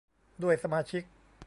[0.43, 1.03] ด้วยสมาชิก